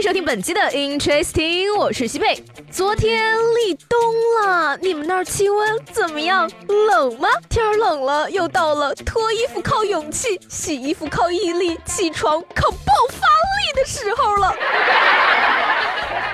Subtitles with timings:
[0.00, 2.42] 收听本期的 Interesting，我是西贝。
[2.70, 3.98] 昨天立冬
[4.40, 6.50] 了，你们那儿气温怎么样？
[6.88, 7.28] 冷吗？
[7.50, 14.54] 天冷了，又到了脱衣服靠勇气，洗衣服靠毅力，起床靠爆发力的时候了。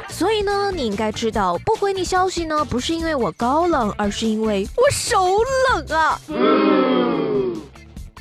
[0.08, 5.26] 所以呢，你应该知道，不回你消息呢，不是因为我高冷，而是因为我手
[5.72, 6.20] 冷啊。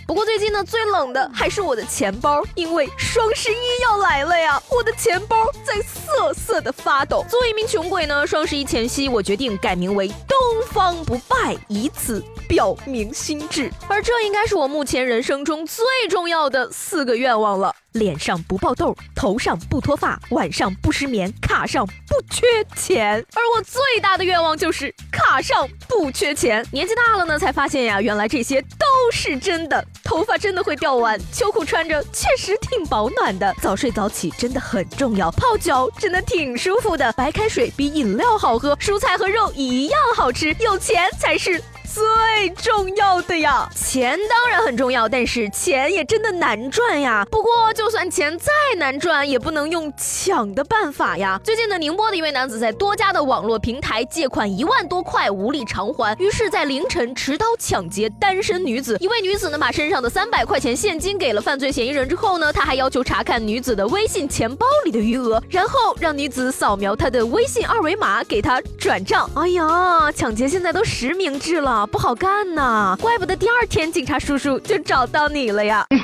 [0.07, 7.25] 不过最近呢，最冷的还是我的钱包，因为双十一要来了呀，我的钱包在瑟瑟的发抖。
[7.27, 10.37] 作为一名穷鬼呢，双十一前夕，我决定改名为东
[10.71, 13.71] 方不败，以此表明心志。
[13.87, 17.75] 而这应该是我目前人生中最重要的四个愿望了。
[17.93, 23.25] 脸上不爆痘，头上不脱发，晚上不失眠，卡上不缺钱。
[23.33, 26.63] 而我最大的愿望就是卡上不缺钱。
[26.71, 29.85] 年纪大了呢，才发现呀，原来这些都都是真的。
[30.03, 33.53] 头发真的会掉完，秋裤穿着确实挺保暖的。
[33.61, 37.13] 早睡早起真的很重要，泡脚真的挺舒服的。
[37.13, 40.51] 白开水比饮料好喝，蔬菜和肉一样好吃。
[40.59, 41.61] 有钱才是。
[41.95, 47.25] 最重要的呀，钱当然很重要，但是钱也真的难赚呀。
[47.31, 51.39] 不过，就算钱再难赚，也不能用抢的办法呀。
[51.41, 58.97] 最近呢，宁波的一位男子在多家的网络平台借款一万多块无力偿还，于是，在凌晨持刀抢劫单身女子。
[58.99, 69.29] 一位女子呢，把身上的三百块钱现金给了犯罪嫌疑人之后呢，他还要求查看女子的微信钱包里的余额，然后让女子扫描他的微信二维码给他转账。
[69.35, 71.84] 哎呀，抢劫现在都实名制了。
[71.85, 75.85] 不好干呐，怪不得第二天警察叔叔就找到你了呀。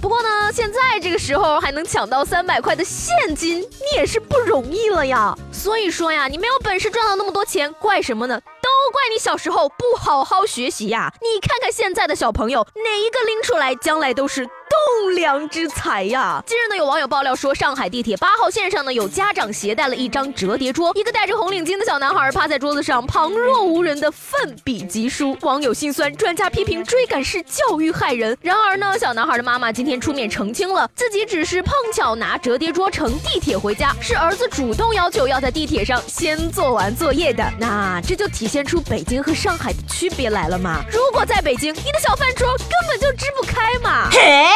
[0.00, 5.34] 不过呢，现在这个时候还能抢到三百块的现金，你也是不容易了呀。
[5.50, 8.38] 所以说呀，你没有本事赚到那么多钱，怪什么呢？
[8.38, 11.12] 都怪你小时候不好好学习呀。
[11.20, 14.48] 你看看现在的小朋友，哪一个拎出来，将来都是。
[14.96, 16.42] 栋梁之才呀！
[16.46, 25.36] 近日呢，有网友爆料说，上海地铁八号线上呢，有家长携带了一张折叠桌，一个戴着红领巾的小男孩趴在桌子上，旁若无人的奋笔疾书。
[25.42, 28.36] 网友心酸，专家批评追赶式教育害人。
[28.40, 37.44] 然而呢，小男孩的妈妈今天出面澄清了，自己只是碰巧拿折叠桌乘地铁回家，是儿子主动要求要在地铁上先做完作业的。
[37.58, 40.82] 那这就体现出北京和上海的区别来了嘛？
[40.90, 44.08] 如果在北京，你的小饭桌根本就支不开嘛。
[44.10, 44.46] 嘿。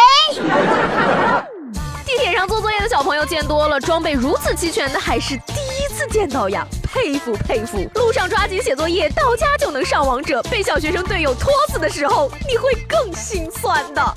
[2.07, 7.79] 地铁上做作业的小朋友见多了，装备如此齐全的还是第一次见到呀，佩服佩服！
[7.95, 14.15] 路上抓紧写作业，到家就能上王者，被小学生队友拖死的时候，你会更心酸的。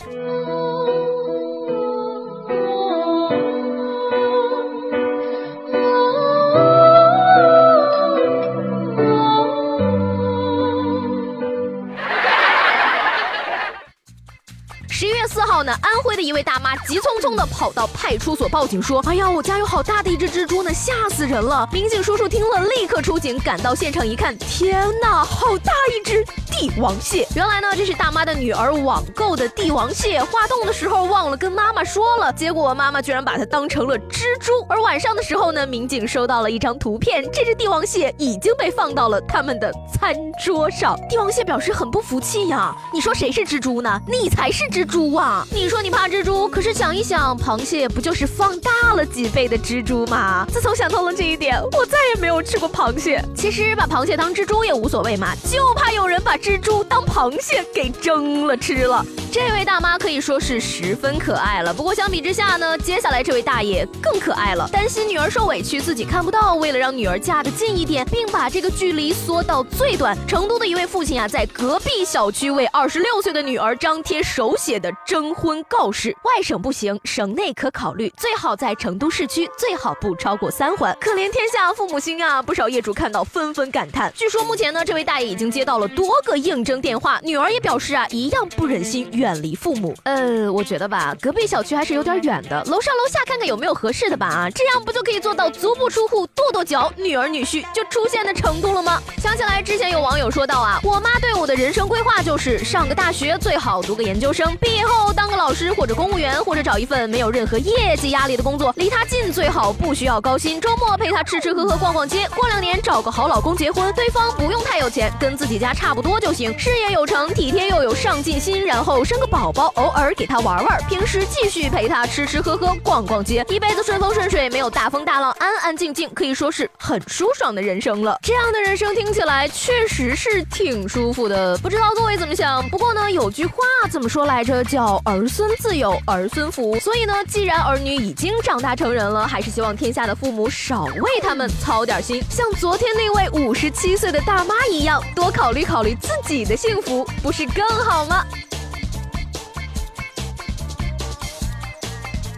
[15.03, 26.23] 十一月四号呢，安徽的一位大妈急匆匆的跑到派出所报警说：“哎呀，我家有好大的一只蜘蛛呢，吓死人了！”民警叔叔听了，立刻出警，赶到现场一看，天哪，好大一只！
[26.49, 34.53] 帝王蟹，原来呢这是大妈的女儿网购的帝王蟹，化冻的时候忘了跟妈妈说了，结果妈妈居然把它当成了蜘蛛。
[34.69, 40.97] 而晚上的时候呢，民警收到了一张图片，这只帝王蟹已经被放到了他们的餐桌上。
[41.09, 43.99] 帝王蟹表示很不服气呀，你说谁是蜘蛛呢？
[44.07, 45.43] 你才是蜘蛛猪啊！
[45.49, 50.45] 你说你怕蜘蛛，可是想一想，螃蟹不就是放大了几倍的蜘蛛吗？
[50.53, 53.19] 自从想通了这一点，我再也没有吃过螃蟹。
[53.35, 56.37] 其实把螃蟹当蜘蛛也无所谓嘛，就怕有人把。
[56.43, 59.05] 蜘蛛当螃蟹给蒸了吃了。
[59.31, 64.67] 这位大妈可以说是十分可爱了，不过相比之下呢，接下来这位大爷更可爱了。
[64.73, 76.15] 担心女儿受委屈，自己看不到，为了让女儿嫁得近一点，并把这个距离缩到最短，成都的一位父亲啊，在隔壁小区为二十六岁的女儿张贴手写的征婚告示。
[76.23, 80.95] 外省不行，省内可考虑，最好在成都市区，最好不超过三环。
[81.01, 82.41] 可怜天下父母心啊！
[82.41, 84.13] 不少业主看到纷纷感叹。
[84.13, 99.01] 据说目前呢，这位大爷已经接到了多个应征电话，女儿也表示啊，一样不忍心远离父母，呃，我觉得吧，隔壁小区还是有点远的，楼上楼下看看有没有合适的吧啊，这样不就可以做到足不出户跺跺脚，女儿女婿就出现的程度了吗？
[99.17, 116.17] 想起来之前有网友说到啊，我妈对我的人生规划就是上个大学，最好读个研究生，毕业后当个老师或者公务员，或者找一份没有任何业绩压力的工作，离他近最好，不需要高薪，周末陪他吃吃喝喝逛逛街，过两年找个好老公结婚，对方不用太有钱，跟自己家差不多。
[116.17, 128.17] 就行，事业有成，体贴又有上进心，然后生个宝宝，偶尔给他玩玩，平时继续陪他吃吃喝喝，逛逛街，一辈子顺风顺水，没有大风大浪，安安静静，可以说是很舒爽的人生了。
[128.21, 132.65] 这样的人生听起来确实是挺舒服的，不知道各位怎么想？
[132.69, 133.57] 不过呢，有句话
[133.91, 134.52] 怎么说来着？
[134.53, 136.77] 这叫儿孙自有儿孙福。
[136.77, 148.23] 所以呢，既然儿女已经长大成人了，还是希望天下的父母少为他们操点心，像昨天那位五十七岁的大妈一样，多考虑考虑自己的幸福，不是更好吗？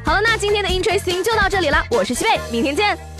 [0.05, 3.14] 好了，那今天的 Interesting 就到这里了，我是西贝，明天见。